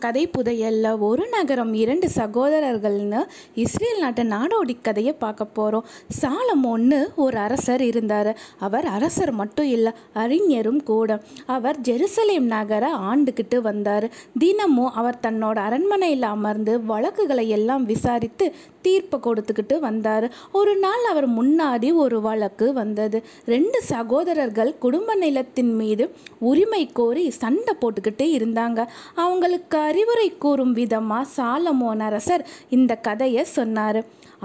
கதை 0.03 0.23
புதையல்ல 0.27 0.87
ஒரு 1.07 1.25
நகரம் 1.33 1.73
இரண்டு 1.81 2.07
சகோதரர்கள்னு 2.15 3.19
இஸ்ரேல் 3.63 3.99
நாட்டு 3.99 4.23
நாடோடி 4.23 4.73
கதையை 4.81 5.13
பார்க்க 5.13 5.45
போகிறோம் 5.45 5.85
சாலமோன்னு 6.21 6.99
ஒரு 7.15 7.37
அரசர் 7.37 7.81
இருந்தார். 7.81 8.31
அவர் 8.59 8.85
அரசர் 8.85 9.31
மட்டும் 9.31 9.69
இல்லை 9.75 9.91
அறிஞரும் 10.13 10.81
கூட. 10.83 11.19
அவர் 11.45 11.77
ஜெருசலேம் 11.89 12.49
நகரை 12.55 12.89
ஆண்டுக்கிட்டு 13.11 13.59
வந்தார். 13.69 14.07
தினமும் 14.39 14.91
அவர் 14.93 15.21
தன்னோட 15.27 15.57
அரண்மனையில் 15.67 16.27
அமர்ந்து 16.35 16.75
வழக்குகளை 16.91 17.45
எல்லாம் 17.57 17.85
விசாரித்து 17.85 18.47
தீர்ப்பு 18.81 19.17
கொடுத்துக்கிட்டு 19.17 19.75
வந்தார். 19.79 20.25
ஒரு 20.51 20.73
நாள் 20.75 21.03
அவர் 21.11 21.27
முன்னாடி 21.39 21.89
ஒரு 22.03 22.17
வழக்கு 22.21 22.65
வந்தது. 22.73 23.17
ரெண்டு 23.45 23.81
சகோதரர்கள் 23.93 24.71
குடும்ப 24.85 25.15
நிலத்தின் 25.15 25.73
மீது 25.75 26.05
உரிமை 26.51 26.83
கோரி 26.93 27.25
சண்டை 27.41 27.75
போட்டுக்கிட்டு 27.81 28.27
இருந்தாங்க. 28.39 28.79
அவங்களுக்கு 29.25 29.79
அறிவுரை 29.93 30.27
கூறும் 30.43 30.71
விதமாக 30.71 31.25
சாலமோன் 31.37 31.99
அரசர் 32.05 32.43
இந்த 32.69 32.93
கதையை 33.07 33.43
சொன்னார். 33.57 33.99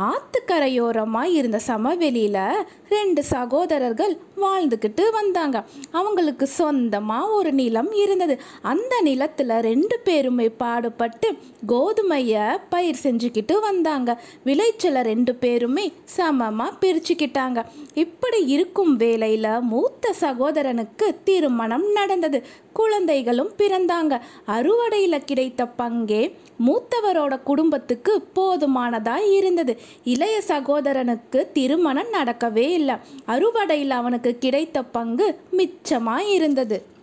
ஆத்துக்கரையோரமாக 0.07 1.35
இருந்த 1.39 1.59
சமவெளியில் 1.59 2.67
ரெண்டு 2.89 3.25
சகோதரர்கள் 3.25 4.13
வாழ்ந்துக்கிட்டு 4.43 5.05
வந்தாங்க. 5.11 5.65
அவங்களுக்கு 5.91 6.47
சொந்தமாக 6.47 7.33
ஒரு 7.39 7.53
நிலம் 7.53 7.93
இருந்தது. 7.93 8.41
அந்த 8.63 9.01
நிலத்தில் 9.01 9.55
ரெண்டு 9.61 9.99
பேருமே 9.99 10.49
பாடுபட்டு 10.49 11.31
கோதுமையை 11.73 12.57
பயிர் 12.69 13.03
செஞ்சுக்கிட்டு 13.03 13.61
வந்தாங்க. 13.61 14.21
விளைச்சலை 14.45 15.03
ரெண்டு 15.03 15.35
பேருமே 15.35 15.93
சமமாக 16.05 16.79
பிரிச்சுக்கிட்டாங்க. 16.83 17.67
இப்படி 17.95 18.47
இருக்கும் 18.47 18.97
வேலையில் 18.97 19.51
மூத்த 19.61 20.15
சகோதரனுக்கு 20.21 21.09
திருமணம் 21.25 21.93
நடந்தது. 21.93 22.41
குழந்தைகளும் 22.73 23.53
பிறந்தாங்க. 23.59 24.15
அறுவடையில் 24.47 25.25
கிடைத்த 25.25 25.67
பங்கே 25.67 26.23
மூத்தவரோட 26.67 27.43
குடும்பத்துக்கு 27.43 28.23
போதுமானதாக 28.33 29.27
இருந்தது. 29.39 29.73
இளைய 30.05 30.43
சகோதரனுக்கு 30.47 31.53
திருமணம் 31.53 32.13
நடக்கவே 32.13 32.69
இல்லை. 32.71 32.95
அறுவடையில் 33.27 33.91
அவனுக்கு 33.91 34.37
கிடைத்த 34.39 34.83
பங்கு 34.83 35.41
மிச்சமாய் 35.57 36.33
இருந்தது 36.33 36.97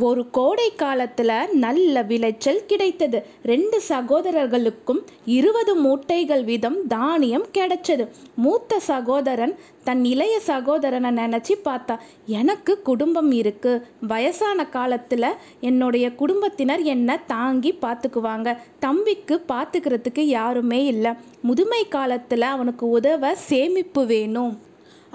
ஒரு 0.00 0.30
கோடை 0.30 0.74
காலத்தில் 0.74 1.48
நல்ல 1.52 2.02
விளைச்சல் 2.02 2.66
கிடைத்தது. 2.66 3.26
ரெண்டு 3.42 3.82
சகோதரர்களுக்கும் 3.88 5.00
இருபது 5.24 5.82
மூட்டைகள் 5.82 6.44
வீதம் 6.44 6.86
தானியம் 6.86 7.46
கிடைச்சது. 7.58 8.08
மூத்த 8.34 8.78
சகோதரன் 8.78 9.54
தன் 9.84 10.04
இளைய 10.04 10.40
சகோதரனை 10.40 11.10
நினச்சி 11.10 11.54
பார்த்தா 11.64 11.96
எனக்கு 12.26 12.82
குடும்பம் 12.82 13.30
இருக்கு. 13.30 13.86
வயசான 14.00 14.66
காலத்தில் 14.66 15.36
என்னுடைய 15.60 16.14
குடும்பத்தினர் 16.14 16.82
என்னை 16.82 17.16
தாங்கி 17.26 17.78
பார்த்துக்குவாங்க 17.80 18.58
தம்பிக்கு 18.78 19.44
பார்த்துக்கிறதுக்கு 19.48 20.20
யாருமே 20.20 20.84
இல்லை. 20.84 21.12
முதுமை 21.42 21.88
காலத்தில் 21.88 22.42
அவனுக்கு 22.42 22.88
உதவ 22.88 23.34
சேமிப்பு 23.34 24.06
வேணும். 24.06 24.70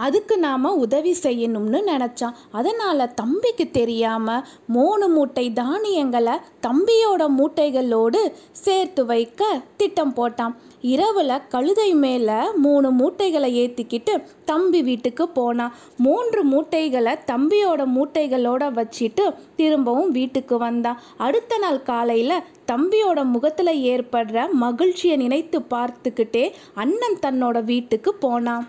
அதுக்கு 0.06 0.36
நாம் 0.38 0.66
உதவி 0.86 1.14
செய்யணும்னு 1.24 1.80
நினச்சான். 1.92 2.38
அதனால் 2.52 3.14
தம்பிக்கு 3.14 3.66
தெரியாமல் 3.72 4.46
மூணு 4.76 5.08
மூட்டை 5.08 5.46
தானியங்களை 5.54 6.36
தம்பியோட 6.68 7.24
மூட்டைகளோடு 7.38 8.22
சேர்த்து 8.52 9.06
வைக்க 9.06 9.42
திட்டம் 9.78 10.16
போட்டான். 10.18 10.56
இரவில் 10.94 11.46
கழுதை 11.50 11.90
மேலே 12.04 12.38
மூணு 12.66 12.90
மூட்டைகளை 12.92 13.50
ஏற்றிக்கிட்டு 13.62 14.14
தம்பி 14.46 14.82
வீட்டுக்கு 14.90 15.28
போனான். 15.30 15.74
மூன்று 15.98 16.44
மூட்டைகளை 16.44 17.14
தம்பியோட 17.32 17.82
மூட்டைகளோட 17.96 18.64
வச்சுட்டு 18.80 19.26
திரும்பவும் 19.56 20.12
வீட்டுக்கு 20.12 20.58
வந்தான். 20.58 21.02
அடுத்த 21.18 21.58
நாள் 21.58 21.82
காலையில் 21.84 22.44
தம்பியோட 22.72 23.20
முகத்தில் 23.34 23.82
ஏற்படுற 23.92 24.48
மகிழ்ச்சியை 24.64 25.18
நினைத்து 25.18 25.60
பார்த்துக்கிட்டே 25.74 26.46
அண்ணன் 26.74 27.22
தன்னோட 27.22 27.58
வீட்டுக்கு 27.64 28.14
போனான். 28.26 28.66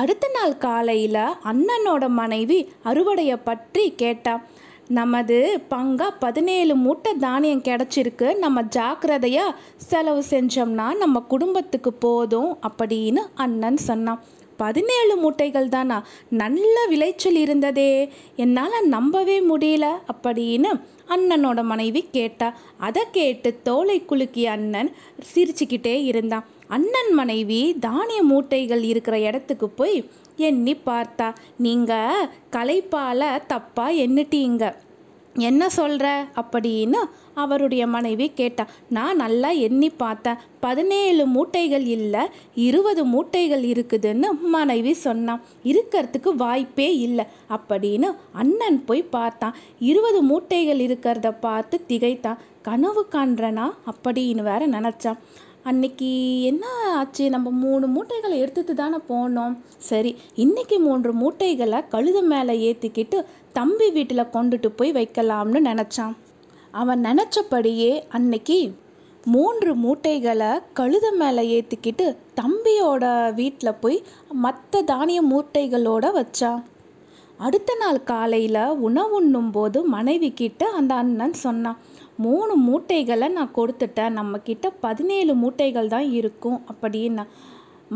அடுத்த 0.00 0.30
நாள் 0.32 0.58
காலையில் 0.58 1.26
அண்ணனோட 1.44 2.08
மனைவி 2.08 2.72
அறுவடையை 2.84 3.36
பற்றி 3.44 3.94
கேட்டான் 3.94 4.42
நமது 4.88 5.36
பங்கா 5.70 6.08
பதினேழு 6.18 6.74
மூட்டை 6.74 7.12
தானியம் 7.14 7.62
கிடச்சிருக்கு. 7.62 8.38
நம்ம 8.38 8.62
ஜாக்கிரதையாக 8.62 9.58
செலவு 9.76 10.22
செஞ்சோம்னா 10.30 10.96
நம்ம 10.96 11.20
குடும்பத்துக்கு 11.20 11.92
போதும் 11.92 12.58
அப்படின்னு 12.68 13.20
அண்ணன் 13.34 13.76
சொன்னான். 13.76 14.22
பதினேழு 14.56 15.14
மூட்டைகள் 15.22 15.68
தானா? 15.68 16.06
நல்ல 16.28 16.86
விளைச்சல் 16.88 17.34
இருந்ததே. 17.34 18.12
என்னால் 18.36 18.86
நம்பவே 18.86 19.40
முடியல 19.40 19.86
அப்படின்னு 20.14 20.80
அண்ணனோட 21.08 21.62
மனைவி 21.62 22.08
கேட்டா. 22.10 22.56
அதை 22.78 23.02
கேட்டு 23.12 23.60
தோலை 23.62 24.02
குலுக்கிய 24.08 24.44
அண்ணன் 24.44 24.94
சிரிச்சுக்கிட்டே 25.34 26.04
இருந்தான். 26.04 26.44
அண்ணன் 26.68 27.12
மனைவி 27.12 27.76
தானிய 27.80 28.22
மூட்டைகள் 28.24 28.82
இருக்கிற 28.82 29.20
இடத்துக்கு 29.20 29.68
போய் 29.68 30.08
எண்ணி 30.36 30.76
பார்த்தா 30.86 31.34
நீங்கள் 31.56 32.28
களைப்பால் 32.52 33.42
தப்பாக 33.48 33.96
எண்ணிட்டீங்க. 33.96 34.74
என்ன 35.36 35.68
சொல்கிற 35.68 36.26
அப்படின்னு 36.36 36.96
அவருடைய 37.34 37.86
மனைவி 37.86 38.32
கேட்டா 38.34 38.66
நான் 38.88 39.16
நல்லா 39.16 39.50
எண்ணி 39.50 39.90
பார்த்தேன். 39.90 40.34
பதினேழு 40.60 41.26
மூட்டைகள் 41.26 41.86
இல்லை 41.86 42.26
இருபது 42.54 43.06
மூட்டைகள் 43.06 43.64
இருக்குதுன்னு 43.64 44.26
மனைவி 44.42 44.92
சொன்னான். 44.92 45.42
இருக்கிறதுக்கு 45.64 46.34
வாய்ப்பே 46.36 46.98
இல்லை. 46.98 47.24
அப்படின்னு 47.50 48.16
அண்ணன் 48.32 48.84
போய் 48.84 49.02
பார்த்தான். 49.02 49.56
இருபது 49.80 50.24
மூட்டைகள் 50.24 50.80
இருக்கிறத 50.80 51.36
பார்த்து 51.40 51.86
திகைத்தான். 51.86 52.38
கனவு 52.62 53.06
காண்றனா? 53.10 53.70
அப்படின்னு 53.90 54.34
வேற 54.34 54.66
நினச்சான். 54.68 55.18
அன்னைக்கு 55.70 56.08
என்ன 56.42 56.66
ஆச்சு? 56.94 57.30
நம்ம 57.30 57.50
மூணு 57.50 57.86
மூட்டைகளை 57.86 58.38
எடுத்துட்டு 58.38 58.74
தானே 58.74 58.98
போனோம். 59.08 59.54
சரி 59.78 60.10
இன்னைக்கு 60.34 60.76
மூன்று 60.80 61.12
மூட்டைகளை 61.12 61.78
கழுத 61.90 62.18
மேலே 62.22 62.54
ஏற்றிக்கிட்டு 62.66 63.18
தம்பி 63.52 63.90
வீட்டில் 63.90 64.32
கொண்டுட்டு 64.32 64.66
போய் 64.66 64.92
வைக்கலாம்னு 64.92 65.60
நினச்சான். 65.68 66.14
அவன் 66.70 67.02
நினச்சபடியே 67.04 68.02
அன்னைக்கு 68.08 68.58
மூன்று 69.24 69.74
மூட்டைகளை 69.74 70.50
கழுத 70.76 71.06
மேலே 71.18 71.42
ஏற்றிக்கிட்டு 71.54 72.06
தம்பியோட 72.40 73.34
வீட்டில் 73.34 73.80
போய் 73.80 73.98
மற்ற 74.44 74.82
தானிய 74.82 75.22
மூட்டைகளோட 75.22 76.06
வச்சான். 76.20 76.62
அடுத்த 77.38 77.70
நாள் 77.74 78.04
காலையில் 78.04 78.64
உணவுண்ணும் 78.86 79.50
போது 79.52 79.78
மனைவி 79.84 80.28
கிட்ட 80.32 80.64
அந்த 80.68 80.92
அண்ணன் 80.94 81.32
சொன்னான் 81.32 81.78
மூணு 82.26 82.54
மூட்டைகளை 82.68 83.28
நான் 83.36 83.56
கொடுத்துட்டேன். 83.58 84.16
நம்மக்கிட்ட 84.18 84.66
பதினேழு 84.86 85.34
மூட்டைகள் 85.42 85.92
தான் 85.94 86.08
இருக்கும். 86.20 86.58
அப்படின்னா 86.72 87.24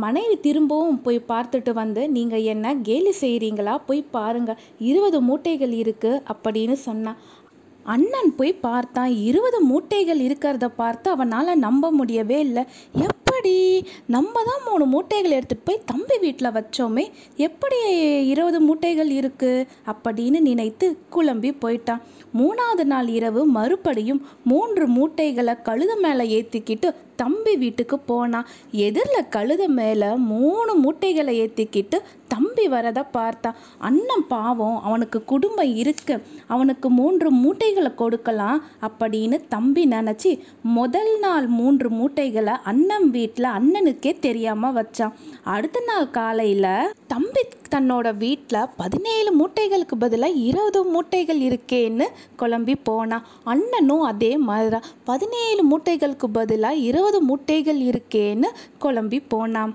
மனைவி 0.04 0.36
திரும்பவும் 0.46 1.00
போய் 1.04 1.18
பார்த்துட்டு 1.32 1.72
வந்து 1.80 2.02
நீங்கள் 2.16 2.46
என்ன 2.52 2.74
கேலி 2.88 3.12
செய்கிறீங்களா 3.20 3.74
போய் 3.88 4.02
பாருங்கள் 4.16 4.60
இருபது 4.88 5.20
மூட்டைகள் 5.28 5.72
இருக்குது 5.82 6.22
அப்படின்னு 6.32 6.76
சொன்னான் 6.86 7.20
அண்ணன் 7.86 8.32
போய் 8.38 8.52
பார்த்தான். 8.66 9.12
இருபது 9.28 9.58
மூட்டைகள் 9.70 10.20
இருக்கிறத 10.26 10.66
பார்த்து 10.82 11.08
அவனால் 11.16 11.62
நம்ப 11.66 11.90
முடியவே 12.00 12.38
இல்லை. 12.46 12.64
எப்படி 13.38 13.58
நம்ம 14.06 14.40
தான் 14.42 14.62
மூணு 14.64 14.84
மூட்டைகள் 14.92 15.34
எடுத்துகிட்டு 15.36 15.66
போய் 15.66 15.84
தம்பி 15.84 16.16
வீட்டில் 16.22 16.48
வச்சோமே 16.48 17.04
எப்படி 17.38 17.78
இருபது 18.30 18.58
மூட்டைகள் 18.60 19.10
இருக்குது 19.18 19.66
அப்படின்னு 19.86 20.38
நினைத்து 20.40 20.86
குழம்பி 21.14 21.50
போயிட்டான் 21.62 22.02
மூணாவது 22.34 22.84
நாள் 22.84 23.08
இரவு 23.08 23.42
மறுபடியும் 23.48 24.20
மூன்று 24.44 24.86
மூட்டைகளை 24.88 25.54
கழுத 25.62 25.94
மேலே 25.96 26.24
ஏற்றிக்கிட்டு 26.38 26.90
தம்பி 27.16 27.54
வீட்டுக்கு 27.56 27.98
போனான் 28.02 28.48
எதிரில் 28.80 29.30
கழுத 29.30 29.62
மேலே 29.72 30.10
மூணு 30.26 30.74
மூட்டைகளை 30.82 31.34
ஏற்றிக்கிட்டு 31.38 32.00
தம்பி 32.28 32.47
வரதை 32.66 33.04
பார்த்தான் 33.12 33.58
அண்ணன் 33.78 34.26
பாவம் 34.28 34.82
அவனுக்கு 34.82 35.24
குடும்பம் 35.24 35.74
இருக்கு 35.74 36.22
அவனுக்கு 36.46 36.90
மூன்று 36.90 37.30
மூட்டைகளை 37.32 37.94
கொடுக்கலாம் 37.94 38.62
அப்படின்னு 38.88 39.36
தம்பி 39.48 39.84
நினச்சி 39.88 40.32
முதல் 40.62 41.18
நாள் 41.18 41.46
மூன்று 41.46 41.90
மூட்டைகளை 41.90 42.56
அண்ணன் 42.64 43.10
வீட்டில் 43.10 43.54
அண்ணனுக்கே 43.58 44.18
தெரியாமல் 44.18 44.76
வச்சான். 44.78 45.14
அடுத்த 45.44 45.82
நாள் 45.86 46.10
காலையில் 46.10 46.92
தம்பி 47.06 47.42
தன்னோட 47.74 48.16
வீட்டில் 48.16 48.68
பதினேழு 48.76 49.30
மூட்டைகளுக்கு 49.38 49.96
பதிலாக 49.98 50.42
இருபது 50.48 50.80
மூட்டைகள் 50.94 51.40
இருக்கேன்னு 51.48 52.06
குழம்பி 52.38 52.74
போனான். 52.82 53.26
அண்ணனும் 53.44 54.00
அதே 54.00 54.36
மாதிரி 54.36 54.68
தான் 54.68 54.88
பதினேழு 55.04 55.62
மூட்டைகளுக்கு 55.70 56.26
பதிலாக 56.32 56.84
இருபது 56.88 57.20
மூட்டைகள் 57.30 57.80
இருக்கேன்னு 57.90 58.50
குழம்பி 58.80 59.22
போனான். 59.28 59.74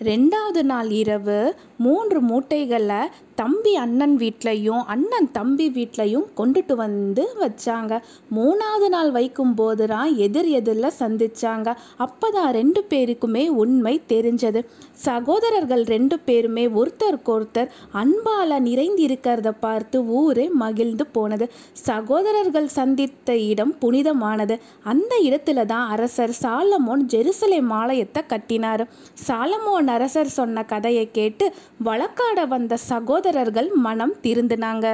ரெண்டாவது 0.00 0.62
நாள் 0.64 0.90
இரவு 0.90 1.38
மூன்று 1.76 2.20
மூட்டைகளை 2.20 3.02
தம்பி 3.36 3.72
அண்ணன் 3.82 4.14
வீட்லையும் 4.18 4.82
அண்ணன் 4.94 5.28
தம்பி 5.32 5.66
வீட்லையும் 5.76 6.26
கொண்டுட்டு 6.36 6.74
வந்து 6.82 7.24
வச்சாங்க. 7.40 7.92
மூணாவது 8.36 8.88
நாள் 8.94 9.10
வைக்கும்போது 9.10 9.86
தான் 9.86 10.10
எதிர் 10.16 10.48
எதிரில் 10.58 10.96
சந்திச்சாங்க. 11.00 11.68
அப்பதான் 12.04 12.50
ரெண்டு 12.58 12.82
பேருக்குமே 12.90 13.44
உண்மை 13.62 13.94
தெரிஞ்சது. 14.12 14.62
சகோதரர்கள் 15.06 15.84
ரெண்டு 15.94 16.18
பேருமே 16.18 16.64
ஒருத்தருக்கு 16.80 17.30
ஒருத்தர் 17.36 17.72
அன்பால 18.02 18.60
நிறைந்திருக்கிறத 18.68 19.52
பார்த்து 19.60 20.00
ஊரே 20.20 20.46
மகிழ்ந்து 20.62 21.06
போனது. 21.06 21.48
சகோதரர்கள் 21.88 22.68
சந்தித்த 22.78 23.36
இடம் 23.50 23.74
புனிதமானது. 23.78 24.56
அந்த 24.92 25.12
இடத்துல 25.28 25.66
தான் 25.74 25.86
அரசர் 25.96 26.34
சாலமோன் 26.42 27.04
ஜெருசலேம் 27.14 27.72
ஆலயத்தை 27.80 28.22
கட்டினார். 28.26 28.84
சாலமோன் 29.26 29.90
அரசர் 29.96 30.36
சொன்ன 30.38 30.64
கதையை 30.64 31.06
கேட்டு 31.20 31.44
வழக்காட 31.84 32.46
வந்த 32.46 32.74
சகோதர 32.90 33.25
சகோதரர்கள் 33.26 33.68
மனம் 33.84 34.12
திருந்தினாங்க. 34.22 34.86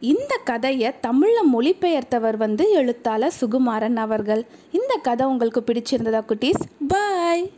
இந்த 0.00 0.32
கதையை 0.44 0.90
தமிழில் 1.00 1.48
மொழிபெயர்த்தவர் 1.54 2.36
வந்து 2.36 2.64
எழுத்தாளர் 2.70 3.32
சுகுமாரன் 3.40 3.96
அவர்கள். 3.96 4.42
இந்த 4.72 4.92
கதை 5.06 5.26
உங்களுக்கு 5.26 5.60
பிடிச்சிருந்ததா 5.60 6.20
குட்டீஸ்? 6.28 6.62
பாய் 6.88 7.50